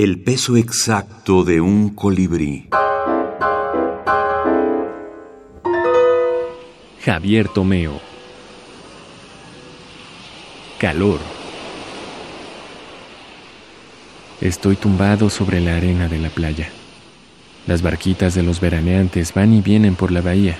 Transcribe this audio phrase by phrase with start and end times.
[0.00, 2.68] El peso exacto de un colibrí.
[7.04, 8.00] Javier Tomeo.
[10.78, 11.18] Calor.
[14.40, 16.70] Estoy tumbado sobre la arena de la playa.
[17.66, 20.56] Las barquitas de los veraneantes van y vienen por la bahía.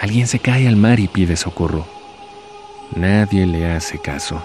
[0.00, 1.86] Alguien se cae al mar y pide socorro.
[2.96, 4.42] Nadie le hace caso.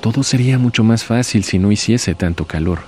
[0.00, 2.80] Todo sería mucho más fácil si no hiciese tanto calor.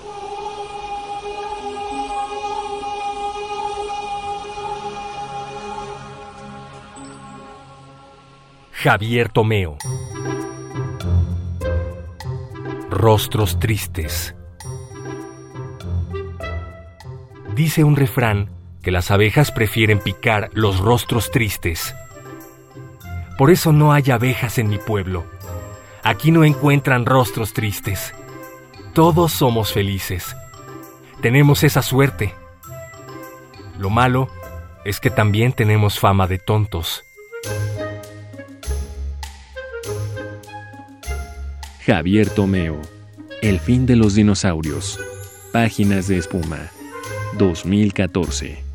[8.73, 9.77] Javier Tomeo.
[12.89, 14.35] Rostros tristes.
[17.55, 18.49] Dice un refrán
[18.83, 21.95] que las abejas prefieren picar los rostros tristes.
[23.37, 25.27] Por eso no hay abejas en mi pueblo
[26.05, 28.13] Aquí no encuentran rostros tristes.
[28.93, 30.37] Todos somos felices.
[31.21, 32.35] Tenemos esa suerte.
[33.79, 34.29] Lo malo
[34.85, 37.05] es que también tenemos fama de tontos.
[41.87, 42.81] Javier Tomeo.
[43.41, 44.99] El fin de los dinosaurios.
[45.53, 46.71] Páginas de espuma.
[47.39, 48.72] 2014.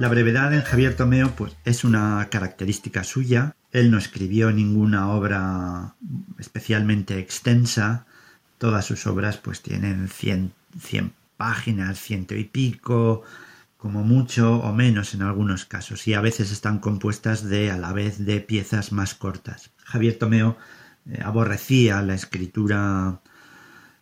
[0.00, 3.54] La brevedad en Javier Tomeo pues, es una característica suya.
[3.70, 5.94] Él no escribió ninguna obra
[6.38, 8.04] especialmente extensa.
[8.58, 13.22] Todas sus obras pues tienen 100, 100 páginas, ciento y pico,
[13.76, 17.92] como mucho o menos en algunos casos, y a veces están compuestas de a la
[17.92, 19.70] vez de piezas más cortas.
[19.84, 20.56] Javier Tomeo
[21.06, 23.20] eh, aborrecía la escritura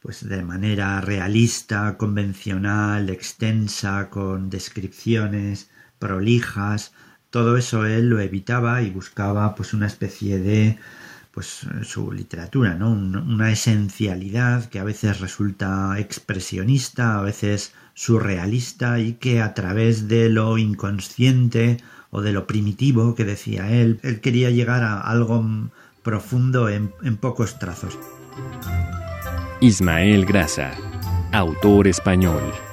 [0.03, 6.93] pues de manera realista, convencional, extensa, con descripciones prolijas,
[7.31, 10.79] todo eso él lo evitaba y buscaba pues una especie de
[11.31, 12.91] pues su literatura, ¿no?
[12.91, 20.29] una esencialidad que a veces resulta expresionista, a veces surrealista y que a través de
[20.29, 21.79] lo inconsciente
[22.11, 25.43] o de lo primitivo que decía él, él quería llegar a algo
[26.03, 27.99] profundo en, en pocos trazos.
[29.63, 30.73] Ismael Grasa,
[31.31, 32.72] autor español.